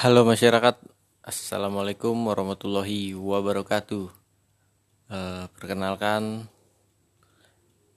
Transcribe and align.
Halo 0.00 0.24
masyarakat, 0.24 0.80
assalamualaikum 1.20 2.16
warahmatullahi 2.24 3.12
wabarakatuh. 3.12 4.08
Uh, 5.12 5.44
perkenalkan, 5.52 6.48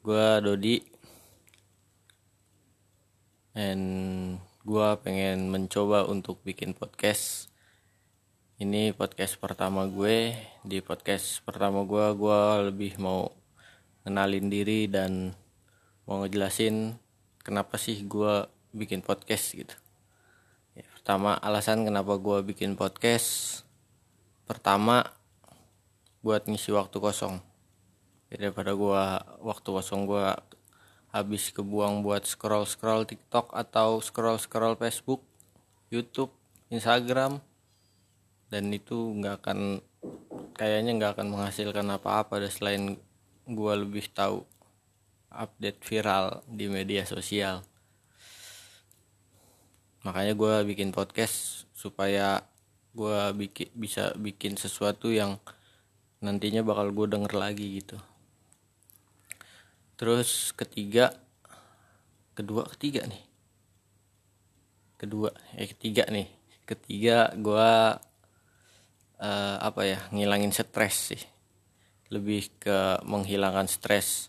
gue 0.03 0.27
Dodi, 0.43 0.83
and 3.55 4.35
gue 4.67 4.87
pengen 4.99 5.47
mencoba 5.47 6.03
untuk 6.03 6.43
bikin 6.43 6.75
podcast. 6.75 7.47
Ini 8.59 8.91
podcast 8.91 9.39
pertama 9.39 9.87
gue. 9.87 10.35
Di 10.67 10.83
podcast 10.83 11.39
pertama 11.47 11.87
gue, 11.87 12.03
gue 12.19 12.39
lebih 12.67 12.99
mau 12.99 13.31
kenalin 14.03 14.51
diri 14.51 14.91
dan 14.91 15.31
mau 16.03 16.19
ngejelasin 16.19 16.99
kenapa 17.47 17.79
sih 17.79 18.03
gue 18.03 18.43
bikin 18.75 18.99
podcast 18.99 19.55
gitu 19.55 19.82
pertama 20.81 21.37
alasan 21.37 21.85
kenapa 21.85 22.17
gue 22.17 22.41
bikin 22.41 22.73
podcast 22.73 23.61
pertama 24.49 25.05
buat 26.25 26.47
ngisi 26.49 26.73
waktu 26.73 26.97
kosong. 26.97 27.37
Jadi 28.31 28.49
daripada 28.49 28.73
gue 28.73 29.03
waktu 29.45 29.69
kosong 29.69 30.09
gue 30.09 30.25
habis 31.13 31.53
kebuang 31.53 32.01
buat 32.01 32.25
scroll 32.25 32.65
scroll 32.65 33.05
TikTok 33.05 33.53
atau 33.53 34.01
scroll 34.01 34.41
scroll 34.41 34.73
Facebook 34.73 35.21
YouTube 35.93 36.33
Instagram 36.73 37.37
dan 38.49 38.73
itu 38.73 39.13
nggak 39.21 39.45
akan 39.45 39.83
kayaknya 40.57 40.91
nggak 40.97 41.11
akan 41.19 41.27
menghasilkan 41.29 41.85
apa-apa 41.93 42.41
selain 42.49 42.97
gue 43.45 43.73
lebih 43.77 44.09
tahu 44.09 44.41
update 45.29 45.83
viral 45.85 46.41
di 46.49 46.65
media 46.71 47.05
sosial 47.05 47.61
makanya 50.03 50.35
gue 50.35 50.75
bikin 50.75 50.91
podcast 50.91 51.63
supaya 51.71 52.43
gue 52.91 53.19
bikin 53.39 53.71
bisa 53.71 54.11
bikin 54.19 54.59
sesuatu 54.59 55.07
yang 55.09 55.39
nantinya 56.19 56.59
bakal 56.59 56.91
gue 56.91 57.07
denger 57.07 57.33
lagi 57.33 57.79
gitu. 57.79 57.97
Terus 59.95 60.51
ketiga 60.59 61.15
kedua 62.35 62.67
ketiga 62.75 63.07
nih. 63.07 63.23
Kedua 64.99 65.31
eh 65.55 65.71
ketiga 65.71 66.03
nih. 66.11 66.27
Ketiga 66.67 67.31
gue 67.39 67.71
uh, 69.23 69.57
apa 69.63 69.81
ya 69.87 69.99
ngilangin 70.11 70.51
stres 70.51 71.15
sih. 71.15 71.23
Lebih 72.11 72.51
ke 72.59 72.99
menghilangkan 73.07 73.71
stres. 73.71 74.27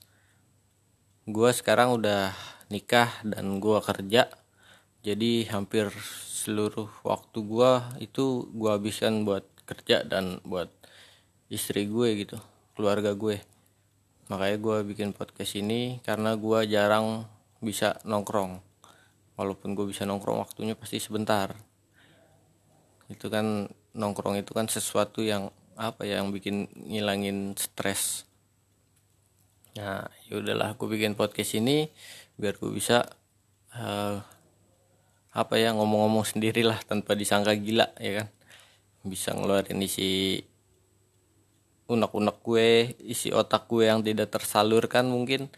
Gue 1.27 1.51
sekarang 1.51 1.99
udah 1.99 2.31
nikah 2.71 3.11
dan 3.27 3.59
gue 3.59 3.79
kerja 3.83 4.31
jadi 5.05 5.53
hampir 5.53 5.93
seluruh 6.27 6.89
waktu 7.05 7.39
gua 7.45 7.93
itu 8.01 8.49
gua 8.57 8.81
habiskan 8.81 9.29
buat 9.29 9.45
kerja 9.65 10.05
dan 10.05 10.41
buat 10.45 10.69
istri 11.49 11.89
gue 11.89 12.25
gitu 12.25 12.39
keluarga 12.77 13.17
gue. 13.17 13.41
Makanya 14.29 14.59
gue 14.61 14.77
bikin 14.95 15.13
podcast 15.13 15.55
ini 15.57 16.01
karena 16.03 16.37
gue 16.37 16.65
jarang 16.69 17.29
bisa 17.61 18.01
nongkrong. 18.05 18.61
Walaupun 19.35 19.75
gue 19.75 19.87
bisa 19.89 20.07
nongkrong 20.09 20.41
waktunya 20.41 20.75
pasti 20.75 20.99
sebentar. 20.99 21.53
Itu 23.11 23.29
kan 23.29 23.69
nongkrong 23.95 24.41
itu 24.41 24.51
kan 24.57 24.67
sesuatu 24.67 25.23
yang 25.23 25.53
apa 25.75 26.07
ya 26.07 26.23
yang 26.23 26.31
bikin 26.31 26.71
ngilangin 26.75 27.55
stres. 27.59 28.25
Nah 29.75 30.07
yaudahlah 30.31 30.79
aku 30.79 30.87
bikin 30.87 31.19
podcast 31.19 31.59
ini 31.59 31.91
biar 32.39 32.59
gue 32.59 32.71
bisa 32.71 33.07
uh, 33.75 34.19
apa 35.35 35.59
ya 35.59 35.75
ngomong-ngomong 35.75 36.23
sendirilah 36.23 36.79
tanpa 36.87 37.19
disangka 37.19 37.59
gila 37.59 37.91
ya 37.99 38.23
kan? 38.23 38.29
Bisa 39.03 39.35
ngeluarin 39.35 39.83
isi 39.83 40.39
unek-unek 41.91 42.39
gue 42.41 42.97
isi 43.03 43.29
otak 43.35 43.69
gue 43.69 43.91
yang 43.91 44.01
tidak 44.01 44.33
tersalurkan 44.33 45.05
mungkin 45.05 45.53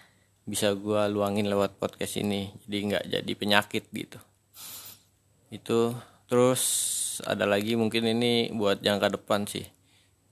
bisa 0.49 0.75
gue 0.75 1.01
luangin 1.13 1.47
lewat 1.47 1.79
podcast 1.79 2.19
ini 2.19 2.51
jadi 2.65 2.77
nggak 2.89 3.05
jadi 3.13 3.33
penyakit 3.37 3.85
gitu. 3.93 4.19
Itu 5.53 5.93
terus 6.27 6.63
ada 7.23 7.45
lagi 7.45 7.77
mungkin 7.77 8.09
ini 8.09 8.51
buat 8.57 8.81
jangka 8.81 9.21
depan 9.21 9.45
sih. 9.45 9.69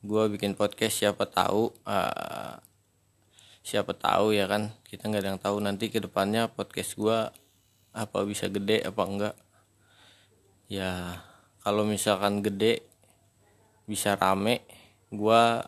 Gue 0.00 0.26
bikin 0.32 0.56
podcast 0.56 1.04
siapa 1.04 1.28
tahu 1.28 1.68
uh, 1.84 2.56
siapa 3.64 3.92
tahu 3.92 4.32
ya 4.32 4.48
kan 4.48 4.72
kita 4.88 5.08
nggak 5.08 5.22
ada 5.24 5.30
yang 5.36 5.40
tahu 5.40 5.56
nanti 5.60 5.88
ke 5.88 6.00
depannya 6.00 6.52
podcast 6.52 6.96
gue 7.00 7.18
apa 7.94 8.18
bisa 8.26 8.50
gede 8.50 8.84
apa 8.84 9.02
enggak 9.06 9.34
ya 10.68 11.20
kalau 11.60 11.84
misalkan 11.84 12.40
gede 12.40 12.84
bisa 13.84 14.16
rame 14.16 14.64
gua 15.12 15.64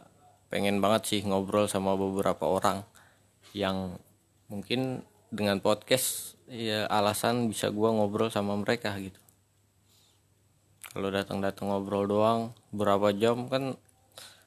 pengen 0.49 0.81
banget 0.81 1.03
sih 1.09 1.21
ngobrol 1.25 1.69
sama 1.69 1.99
beberapa 1.99 2.49
orang 2.49 2.85
yang 3.53 4.01
mungkin 4.49 5.05
dengan 5.29 5.61
podcast 5.61 6.39
ya 6.49 6.87
alasan 6.89 7.51
bisa 7.51 7.69
gua 7.73 7.93
ngobrol 7.93 8.31
sama 8.33 8.57
mereka 8.57 8.95
gitu. 8.97 9.19
Kalau 10.97 11.13
datang-datang 11.13 11.69
ngobrol 11.69 12.09
doang 12.09 12.41
berapa 12.73 13.13
jam 13.13 13.53
kan 13.53 13.77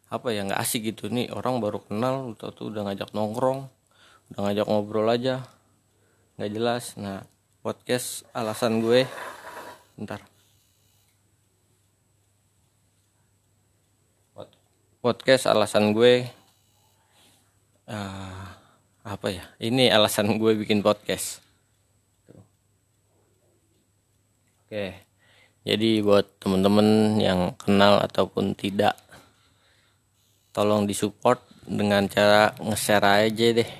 apa 0.10 0.34
ya 0.34 0.46
nggak 0.50 0.62
asik 0.62 0.94
gitu. 0.94 1.12
Nih 1.14 1.30
orang 1.30 1.62
baru 1.62 1.78
kenal 1.86 2.34
atau 2.34 2.50
tuh 2.50 2.74
udah 2.74 2.90
ngajak 2.90 3.14
nongkrong 3.14 3.70
udah 4.34 4.40
ngajak 4.50 4.66
ngobrol 4.66 5.06
aja. 5.10 5.46
Nggak 6.38 6.52
jelas. 6.54 6.84
Nah 6.98 7.22
podcast 7.62 8.26
alasan 8.34 8.82
gue 8.82 9.06
ntar 10.00 10.29
podcast 15.00 15.48
alasan 15.48 15.96
gue 15.96 16.28
uh, 17.88 18.46
apa 19.04 19.28
ya? 19.32 19.44
Ini 19.58 19.92
alasan 19.92 20.36
gue 20.42 20.56
bikin 20.60 20.84
podcast. 20.84 21.44
Oke 24.66 25.10
jadi 25.70 26.00
buat 26.02 26.40
temen-temen 26.40 27.20
yang 27.20 27.54
kenal 27.60 28.00
ataupun 28.00 28.56
tidak 28.56 28.98
tolong 30.50 30.90
disupport 30.90 31.38
dengan 31.68 32.08
cara 32.08 32.56
nge-share 32.58 33.30
aja 33.30 33.48
deh. 33.54 33.72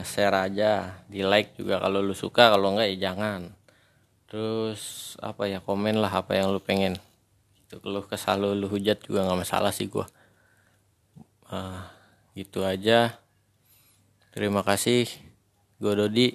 Nge-share 0.00 0.48
aja 0.48 1.02
di 1.10 1.26
like 1.26 1.58
juga 1.60 1.82
kalau 1.82 1.98
lu 2.00 2.16
suka 2.16 2.54
kalau 2.54 2.72
enggak 2.72 2.94
ya 2.94 3.12
jangan. 3.12 3.52
Terus 4.32 5.12
apa 5.18 5.44
ya 5.44 5.58
komen 5.60 5.98
lah 5.98 6.24
apa 6.24 6.40
yang 6.40 6.56
lu 6.56 6.60
pengen 6.62 6.96
itu 7.68 7.76
kalau 7.84 8.00
kesal 8.00 8.40
lu, 8.40 8.56
lu 8.56 8.64
hujat 8.64 9.04
juga 9.04 9.28
nggak 9.28 9.44
masalah 9.44 9.76
sih 9.76 9.92
gua. 9.92 10.08
Uh, 11.52 11.84
gitu 12.32 12.64
aja. 12.64 13.20
Terima 14.32 14.64
kasih. 14.64 15.04
Gue 15.76 15.92
Dodi. 15.92 16.28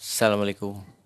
Assalamualaikum 0.00 0.97